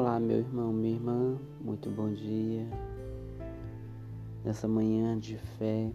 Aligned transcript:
Olá, 0.00 0.20
meu 0.20 0.38
irmão, 0.38 0.72
minha 0.72 0.94
irmã, 0.94 1.36
muito 1.60 1.90
bom 1.90 2.08
dia. 2.12 2.64
Nessa 4.44 4.68
manhã 4.68 5.18
de 5.18 5.36
fé, 5.58 5.90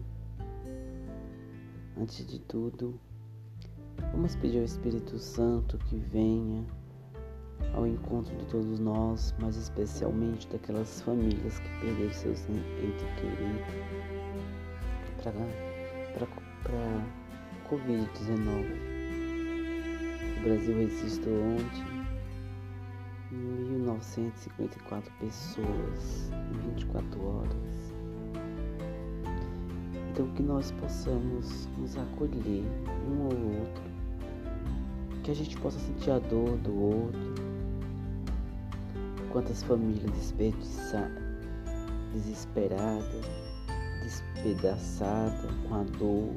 antes 1.96 2.26
de 2.26 2.38
tudo, 2.40 3.00
vamos 4.12 4.36
pedir 4.36 4.58
ao 4.58 4.64
Espírito 4.64 5.18
Santo 5.18 5.78
que 5.78 5.96
venha 5.96 6.66
ao 7.72 7.86
encontro 7.86 8.36
de 8.36 8.44
todos 8.44 8.78
nós, 8.78 9.34
mas 9.40 9.56
especialmente 9.56 10.46
daquelas 10.48 11.00
famílias 11.00 11.58
que 11.58 11.68
perderam 11.80 12.12
seus 12.12 12.40
entes 12.50 13.08
queridos 13.16 13.62
para 15.16 15.32
Covid-19. 17.70 18.66
O 20.36 20.42
Brasil 20.42 20.76
registrou 20.76 21.42
ontem 21.42 21.94
1.954 24.00 25.04
pessoas 25.20 26.30
em 26.52 26.70
24 26.70 27.26
horas. 27.26 27.94
Então 30.10 30.28
que 30.34 30.42
nós 30.42 30.70
possamos 30.72 31.68
nos 31.76 31.96
acolher 31.96 32.64
um 33.08 33.22
ao 33.22 33.36
outro, 33.60 33.84
que 35.22 35.30
a 35.30 35.34
gente 35.34 35.56
possa 35.58 35.78
sentir 35.78 36.10
a 36.10 36.18
dor 36.18 36.56
do 36.58 36.74
outro. 36.74 37.34
Quantas 39.32 39.62
famílias 39.64 40.32
desesperadas, 42.12 43.26
despedaçadas, 44.04 45.50
com 45.68 45.74
a 45.74 45.82
dor, 45.98 46.34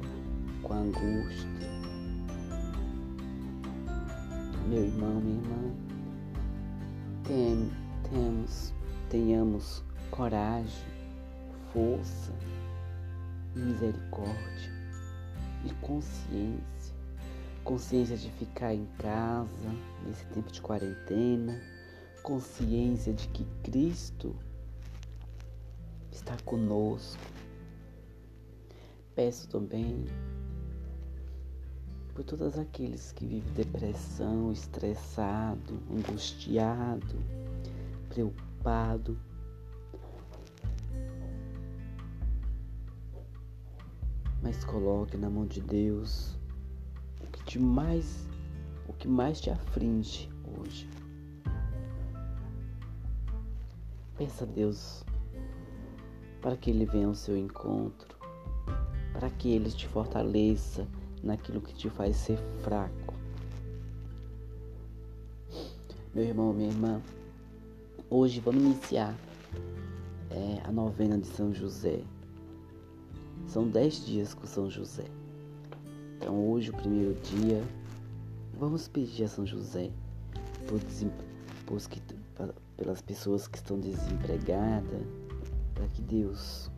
com 0.62 0.72
a 0.72 0.76
angústia. 0.78 1.48
Meu 4.68 4.84
irmão, 4.84 5.20
minha 5.20 5.40
irmã, 5.40 5.87
tem, 7.28 7.70
temos, 8.10 8.72
tenhamos 9.10 9.84
coragem, 10.10 10.88
força, 11.72 12.32
misericórdia 13.54 14.72
e 15.66 15.74
consciência. 15.74 16.96
Consciência 17.62 18.16
de 18.16 18.30
ficar 18.30 18.72
em 18.72 18.86
casa 18.98 19.74
nesse 20.06 20.24
tempo 20.28 20.50
de 20.50 20.62
quarentena, 20.62 21.60
consciência 22.22 23.12
de 23.12 23.28
que 23.28 23.44
Cristo 23.62 24.34
está 26.10 26.34
conosco. 26.46 27.20
Peço 29.14 29.46
também 29.48 30.06
por 32.18 32.24
todos 32.24 32.58
aqueles 32.58 33.12
que 33.12 33.24
vivem 33.24 33.52
depressão, 33.52 34.50
estressado, 34.50 35.80
angustiado, 35.88 37.14
preocupado. 38.08 39.16
Mas 44.42 44.64
coloque 44.64 45.16
na 45.16 45.30
mão 45.30 45.46
de 45.46 45.60
Deus 45.60 46.36
o 47.22 47.26
que 47.28 47.44
te 47.44 47.56
mais, 47.60 48.26
o 48.88 48.92
que 48.94 49.06
mais 49.06 49.40
te 49.40 49.50
aflige 49.50 50.28
hoje. 50.58 50.90
Peça 54.16 54.42
a 54.42 54.46
Deus 54.48 55.04
para 56.42 56.56
que 56.56 56.70
Ele 56.70 56.84
venha 56.84 57.06
ao 57.06 57.14
seu 57.14 57.36
encontro, 57.36 58.18
para 59.12 59.30
que 59.30 59.50
Ele 59.50 59.70
te 59.70 59.86
fortaleça 59.86 60.84
naquilo 61.22 61.60
que 61.60 61.74
te 61.74 61.88
faz 61.90 62.16
ser 62.16 62.38
fraco. 62.62 63.14
Meu 66.14 66.24
irmão, 66.24 66.52
minha 66.52 66.70
irmã, 66.70 67.02
hoje 68.10 68.40
vamos 68.40 68.62
iniciar 68.62 69.14
é, 70.30 70.60
a 70.64 70.72
novena 70.72 71.18
de 71.18 71.26
São 71.26 71.52
José. 71.52 72.02
São 73.46 73.68
dez 73.68 74.04
dias 74.04 74.34
com 74.34 74.46
São 74.46 74.70
José. 74.70 75.04
Então 76.16 76.50
hoje, 76.50 76.70
o 76.70 76.74
primeiro 76.74 77.14
dia, 77.14 77.62
vamos 78.58 78.88
pedir 78.88 79.24
a 79.24 79.28
São 79.28 79.46
José 79.46 79.90
por, 80.66 80.80
por 81.66 81.88
que, 81.88 82.02
pelas 82.76 83.00
pessoas 83.00 83.46
que 83.46 83.58
estão 83.58 83.78
desempregadas, 83.78 85.02
para 85.74 85.86
que 85.88 86.02
Deus 86.02 86.70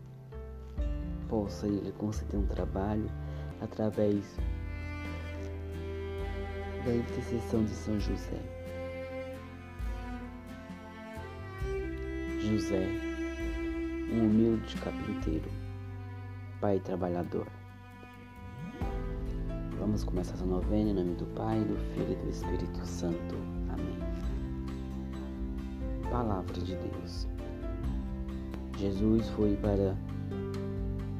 possa 1.28 1.66
ele 1.66 1.92
conceder 1.92 2.38
um 2.38 2.46
trabalho 2.46 3.08
através 3.60 4.36
da 6.84 6.94
intercessão 6.94 7.64
de 7.64 7.70
São 7.70 7.98
José. 8.00 8.40
José, 12.40 12.86
um 14.12 14.26
humilde 14.26 14.76
carpinteiro, 14.76 15.50
pai 16.60 16.80
trabalhador. 16.80 17.46
Vamos 19.78 20.04
começar 20.04 20.34
essa 20.34 20.44
novena 20.44 20.90
em 20.90 20.94
nome 20.94 21.14
do 21.14 21.26
Pai, 21.34 21.58
do 21.60 21.76
Filho 21.94 22.12
e 22.12 22.16
do 22.16 22.28
Espírito 22.30 22.84
Santo. 22.86 23.34
Amém. 23.72 23.98
Palavra 26.10 26.52
de 26.52 26.74
Deus. 26.76 27.28
Jesus 28.76 29.28
foi 29.30 29.56
para 29.56 29.96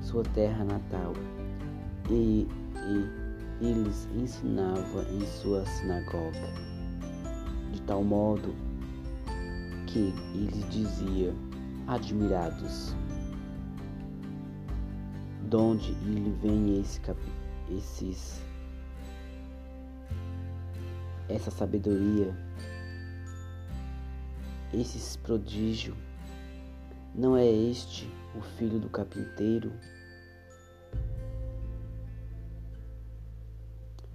sua 0.00 0.22
terra 0.24 0.64
natal 0.64 1.12
e, 2.10 2.48
e 3.60 3.64
eles 3.64 4.08
ensinava 4.16 5.02
em 5.12 5.24
sua 5.26 5.64
sinagoga, 5.64 6.52
de 7.72 7.80
tal 7.82 8.02
modo 8.02 8.54
que 9.86 10.12
ele 10.34 10.64
dizia, 10.70 11.32
admirados, 11.86 12.94
de 15.48 15.56
onde 15.56 15.92
ele 15.92 16.30
vem 16.42 16.80
esse, 16.80 17.00
esses, 17.70 18.42
essa 21.28 21.50
sabedoria, 21.50 22.34
esses 24.72 25.16
prodígios, 25.16 25.96
não 27.14 27.36
é 27.36 27.46
este 27.46 28.08
o 28.36 28.40
filho 28.40 28.78
do 28.78 28.88
carpinteiro? 28.88 29.72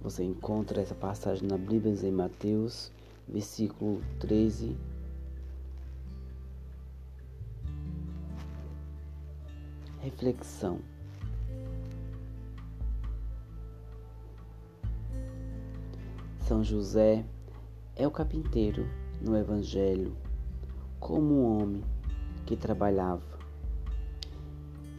Você 0.06 0.22
encontra 0.22 0.80
essa 0.80 0.94
passagem 0.94 1.48
na 1.48 1.58
Bíblia 1.58 1.92
em 1.92 2.12
Mateus, 2.12 2.92
versículo 3.26 4.00
13. 4.20 4.76
Reflexão. 9.98 10.78
São 16.38 16.62
José 16.62 17.24
é 17.96 18.06
o 18.06 18.10
carpinteiro 18.12 18.88
no 19.20 19.36
Evangelho, 19.36 20.16
como 21.00 21.34
um 21.34 21.62
homem 21.62 21.84
que 22.46 22.56
trabalhava. 22.56 23.26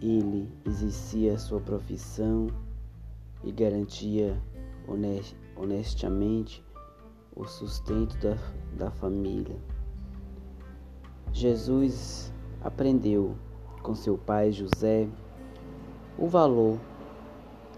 Ele 0.01 0.51
exercia 0.66 1.39
sua 1.39 1.62
profissão 1.62 2.47
e 3.41 3.53
garantia 3.53 4.38
honestamente 5.56 6.64
o 7.36 7.46
sustento 7.46 8.18
da, 8.18 8.38
da 8.78 8.92
família. 8.92 9.56
Jesus 11.31 12.34
aprendeu 12.62 13.36
com 13.84 13.94
seu 13.94 14.18
pai 14.18 14.52
José 14.52 15.07
o 16.18 16.28
valor 16.28 16.80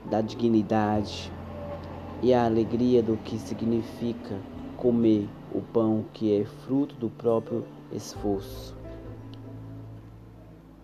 da 0.09 0.21
dignidade 0.21 1.31
e 2.21 2.33
a 2.33 2.45
alegria 2.45 3.03
do 3.03 3.17
que 3.17 3.37
significa 3.37 4.39
comer 4.77 5.27
o 5.53 5.61
pão 5.61 6.05
que 6.13 6.33
é 6.33 6.45
fruto 6.45 6.95
do 6.95 7.09
próprio 7.09 7.65
esforço. 7.91 8.77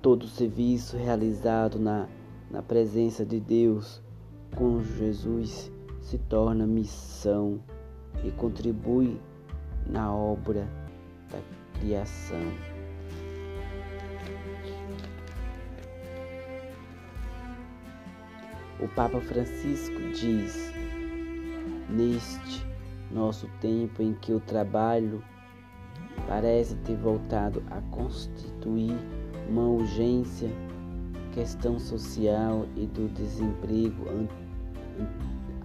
Todo 0.02 0.28
serviço 0.28 0.98
realizado 0.98 1.80
na, 1.80 2.08
na 2.52 2.62
presença 2.62 3.26
de 3.26 3.40
Deus 3.40 4.02
com 4.56 4.82
Jesus 4.82 5.72
se 6.06 6.20
torna 6.20 6.68
missão 6.68 7.60
e 8.24 8.30
contribui 8.30 9.20
na 9.88 10.14
obra 10.14 10.70
da 11.32 11.40
criação. 11.80 12.44
O 18.80 18.88
Papa 18.90 19.20
Francisco 19.20 20.00
diz: 20.14 20.72
Neste 21.90 22.64
nosso 23.12 23.50
tempo 23.60 24.04
em 24.04 24.14
que 24.14 24.32
o 24.32 24.40
trabalho 24.40 25.24
parece 26.28 26.76
ter 26.78 26.98
voltado 26.98 27.64
a 27.72 27.82
constituir 27.90 28.96
uma 29.50 29.64
urgência, 29.64 30.52
questão 31.34 31.80
social 31.80 32.68
e 32.76 32.86
do 32.86 33.12
desemprego 33.12 34.08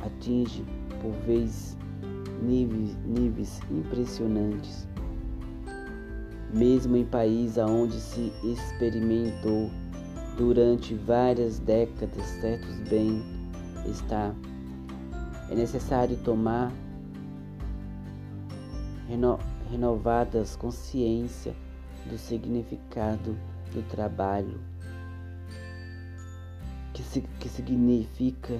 atinge 0.00 0.64
por 1.00 1.12
vezes 1.26 1.76
níveis, 2.42 2.96
níveis 3.04 3.60
impressionantes. 3.70 4.88
mesmo 6.52 6.96
em 6.96 7.04
países 7.04 7.58
onde 7.58 8.00
se 8.00 8.32
experimentou 8.42 9.70
durante 10.36 10.94
várias 10.94 11.58
décadas 11.60 12.24
certos 12.40 12.80
bem-estar, 12.88 14.34
é 15.48 15.54
necessário 15.54 16.16
tomar 16.18 16.72
reno 19.06 19.38
renovadas 19.70 20.56
consciência 20.56 21.54
do 22.06 22.18
significado 22.18 23.36
do 23.72 23.82
trabalho, 23.88 24.60
que, 26.92 27.20
que 27.38 27.48
significa 27.48 28.58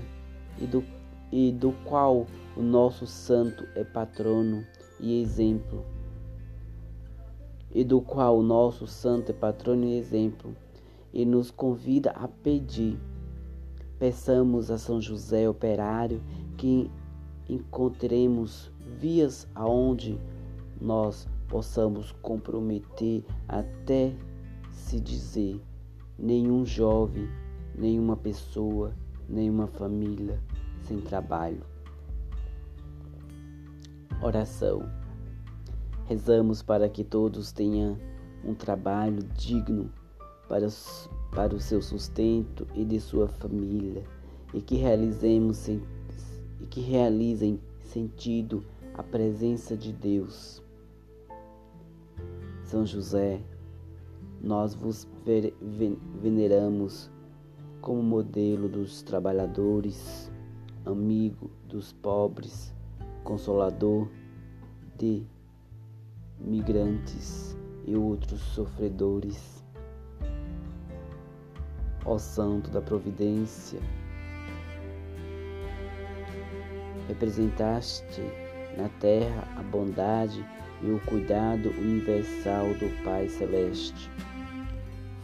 e 0.61 0.67
do, 0.67 0.85
e 1.33 1.51
do 1.51 1.73
qual 1.85 2.27
o 2.57 2.63
nosso 2.63 3.07
santo 3.07 3.67
é 3.75 3.83
patrono 3.83 4.65
e 4.99 5.23
exemplo, 5.23 5.85
e 7.73 7.83
do 7.83 8.01
qual 8.01 8.39
o 8.39 8.43
nosso 8.43 8.87
santo 8.87 9.31
é 9.31 9.33
patrono 9.33 9.85
e 9.85 9.97
exemplo, 9.97 10.55
e 11.13 11.25
nos 11.25 11.51
convida 11.51 12.11
a 12.11 12.29
pedir. 12.29 12.99
Peçamos 13.99 14.71
a 14.71 14.79
São 14.79 15.01
José 15.01 15.49
operário 15.49 16.23
que 16.57 16.91
encontremos 17.49 18.71
vias 18.99 19.47
aonde 19.55 20.19
nós 20.81 21.29
possamos 21.49 22.13
comprometer 22.23 23.25
até 23.49 24.15
se 24.71 25.01
dizer 25.01 25.61
nenhum 26.19 26.65
jovem, 26.65 27.29
nenhuma 27.77 28.17
pessoa, 28.17 28.95
nenhuma 29.29 29.67
família 29.67 30.41
sem 30.83 31.01
trabalho. 31.01 31.63
Oração. 34.23 34.83
Rezamos 36.07 36.63
para 36.63 36.89
que 36.89 37.05
todos 37.05 37.53
tenham 37.53 37.97
um 38.45 38.55
trabalho 38.55 39.23
digno 39.37 39.91
para, 40.49 40.67
para 41.31 41.55
o 41.55 41.61
seu 41.61 41.81
sustento 41.81 42.67
e 42.75 42.85
de 42.85 43.01
sua 43.01 43.29
família 43.29 44.03
e 44.53 44.61
que 44.61 44.77
realizemos 44.77 45.69
e 45.69 46.67
que 46.69 46.81
realizem 46.81 47.61
sentido 47.83 48.65
a 48.95 49.03
presença 49.03 49.77
de 49.77 49.93
Deus. 49.93 50.63
São 52.65 52.85
José, 52.85 53.41
nós 54.41 54.75
vos 54.75 55.07
veneramos 56.21 57.11
como 57.81 58.03
modelo 58.03 58.69
dos 58.69 59.03
trabalhadores, 59.03 60.31
amigo 60.93 61.51
dos 61.69 61.93
pobres, 61.93 62.75
consolador 63.25 64.09
de 64.97 65.25
migrantes 66.39 67.57
e 67.87 67.95
outros 67.95 68.41
sofredores. 68.41 69.65
Ó 72.05 72.19
Santo 72.19 72.71
da 72.71 72.81
Providência, 72.81 73.81
representaste 77.09 78.23
na 78.77 78.89
terra 79.01 79.47
a 79.57 79.63
bondade 79.63 80.45
e 80.83 80.91
o 80.91 81.01
cuidado 81.01 81.69
universal 81.71 82.67
do 82.75 83.05
Pai 83.05 83.29
Celeste. 83.29 84.11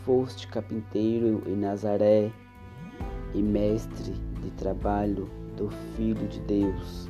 Foste 0.05 0.47
carpinteiro 0.49 1.43
em 1.47 1.57
Nazaré 1.57 2.31
e 3.35 3.43
mestre 3.43 4.13
de 4.43 4.51
trabalho 4.53 5.29
do 5.57 5.71
Filho 5.97 6.27
de 6.29 6.41
Deus, 6.41 7.09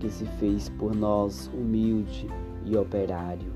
que 0.00 0.10
se 0.10 0.26
fez 0.38 0.68
por 0.68 0.94
nós 0.94 1.48
humilde 1.54 2.26
e 2.64 2.76
operário. 2.76 3.52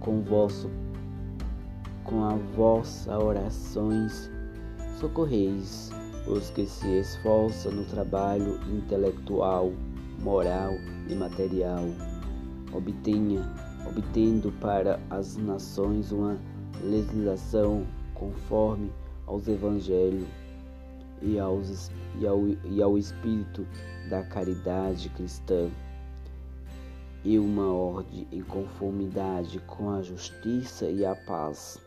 Com 0.00 0.20
vosso 0.22 0.70
com 2.04 2.24
a 2.24 2.34
vossa 2.56 3.16
orações 3.16 4.30
socorreis 4.98 5.90
os 6.26 6.50
que 6.50 6.66
se 6.66 6.98
esforçam 6.98 7.72
no 7.72 7.84
trabalho 7.84 8.60
intelectual, 8.70 9.72
moral 10.20 10.72
e 11.08 11.14
material. 11.14 11.84
Obtenha, 12.72 13.42
obtendo 13.88 14.52
para 14.60 15.00
as 15.10 15.36
nações 15.36 16.12
uma 16.12 16.38
legislação 16.82 17.84
conforme 18.14 18.90
aos 19.26 19.48
evangelhos 19.48 20.41
e, 21.22 21.38
aos, 21.38 21.90
e, 22.18 22.26
ao, 22.26 22.46
e 22.46 22.82
ao 22.82 22.98
espírito 22.98 23.66
da 24.10 24.22
caridade 24.24 25.08
cristã 25.10 25.70
e 27.24 27.38
uma 27.38 27.72
ordem 27.72 28.26
em 28.32 28.42
conformidade 28.42 29.60
com 29.60 29.90
a 29.90 30.02
justiça 30.02 30.86
e 30.90 31.04
a 31.04 31.14
paz. 31.14 31.78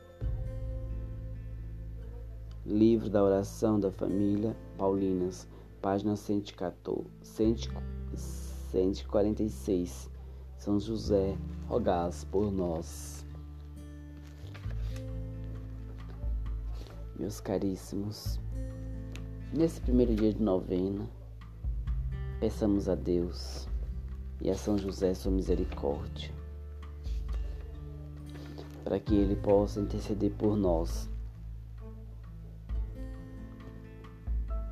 Livro 2.65 3.09
da 3.09 3.21
Oração 3.23 3.79
da 3.79 3.91
Família 3.91 4.55
Paulinas, 4.77 5.47
página 5.81 6.15
114, 6.15 7.05
146. 8.71 10.09
São 10.57 10.79
José, 10.79 11.38
rogás 11.67 12.23
por 12.23 12.51
nós. 12.51 13.25
Meus 17.19 17.39
caríssimos, 17.39 18.39
nesse 19.55 19.79
primeiro 19.79 20.13
dia 20.13 20.33
de 20.33 20.43
novena, 20.43 21.09
peçamos 22.41 22.89
a 22.89 22.95
Deus 22.95 23.69
e 24.41 24.49
a 24.49 24.55
São 24.55 24.77
José 24.77 25.13
sua 25.13 25.31
misericórdia, 25.31 26.29
para 28.83 28.99
que 28.99 29.15
Ele 29.15 29.35
possa 29.37 29.79
interceder 29.79 30.31
por 30.33 30.57
nós 30.57 31.09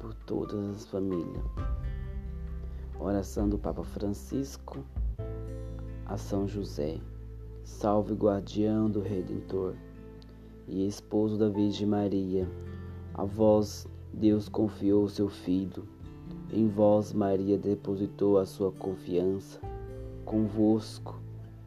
por 0.01 0.13
todas 0.25 0.75
as 0.75 0.85
famílias. 0.85 1.43
Oração 2.99 3.47
do 3.47 3.57
Papa 3.57 3.83
Francisco 3.83 4.83
a 6.05 6.17
São 6.17 6.45
José, 6.45 6.99
salve 7.63 8.13
guardião 8.13 8.89
do 8.89 8.99
Redentor 8.99 9.75
e 10.67 10.85
esposo 10.85 11.37
da 11.37 11.47
Virgem 11.47 11.87
Maria. 11.87 12.45
A 13.13 13.23
vós 13.23 13.87
Deus 14.13 14.47
confiou 14.47 15.09
seu 15.09 15.27
Filho. 15.27 15.87
Em 16.51 16.67
vós 16.67 17.11
Maria 17.11 17.57
depositou 17.57 18.37
a 18.37 18.45
sua 18.45 18.71
confiança. 18.71 19.59
Convosco 20.23 21.23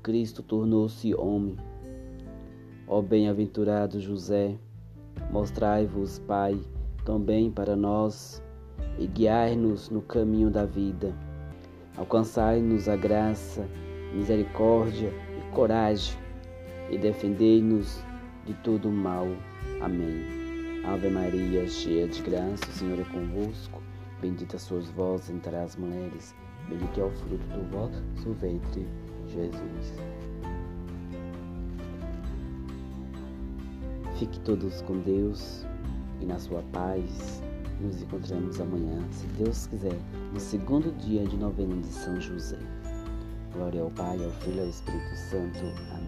Cristo 0.06 0.40
tornou-se 0.40 1.12
homem. 1.16 1.56
Ó 2.86 3.02
bem-aventurado 3.02 3.98
José, 3.98 4.56
mostrai-vos, 5.32 6.20
Pai, 6.20 6.56
também 7.04 7.50
para 7.50 7.74
nós 7.74 8.40
e 9.00 9.08
guiai-nos 9.08 9.90
no 9.90 10.00
caminho 10.00 10.48
da 10.48 10.64
vida. 10.64 11.12
Alcançai-nos 11.96 12.88
a 12.88 12.94
graça, 12.94 13.66
misericórdia 14.14 15.12
e 15.36 15.52
coragem 15.52 16.16
e 16.88 16.96
defendei-nos 16.96 18.00
de 18.44 18.54
todo 18.54 18.88
o 18.88 18.92
mal. 18.92 19.26
Amém. 19.80 20.45
Ave 20.86 21.10
Maria, 21.10 21.66
cheia 21.66 22.06
de 22.06 22.22
graça, 22.22 22.64
o 22.64 22.72
Senhor 22.72 23.00
é 23.00 23.04
convosco. 23.04 23.82
Bendita 24.20 24.56
sois 24.56 24.88
vós 24.90 25.28
entre 25.28 25.56
as 25.56 25.74
mulheres, 25.74 26.32
bendito 26.68 27.00
é 27.00 27.04
o 27.04 27.10
fruto 27.10 27.44
do 27.48 27.70
vosso 27.70 28.32
ventre, 28.34 28.86
Jesus. 29.26 29.94
Fique 34.16 34.38
todos 34.40 34.80
com 34.82 35.00
Deus 35.00 35.66
e 36.20 36.24
na 36.24 36.38
sua 36.38 36.62
paz. 36.72 37.42
Nos 37.80 38.00
encontramos 38.00 38.60
amanhã, 38.60 39.02
se 39.10 39.26
Deus 39.42 39.66
quiser, 39.66 39.98
no 40.32 40.38
segundo 40.38 40.96
dia 40.98 41.26
de 41.26 41.36
novena 41.36 41.76
de 41.76 41.88
São 41.88 42.18
José. 42.20 42.58
Glória 43.52 43.82
ao 43.82 43.90
Pai, 43.90 44.24
ao 44.24 44.30
Filho 44.30 44.58
e 44.58 44.60
ao 44.60 44.68
Espírito 44.68 45.16
Santo. 45.16 45.58
Amém. 45.90 46.05